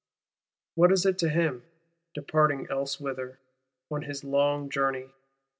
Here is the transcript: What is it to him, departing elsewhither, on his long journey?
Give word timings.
What 0.73 0.91
is 0.91 1.05
it 1.05 1.19
to 1.19 1.29
him, 1.29 1.61
departing 2.15 2.65
elsewhither, 2.71 3.37
on 3.91 4.01
his 4.01 4.23
long 4.23 4.67
journey? 4.67 5.11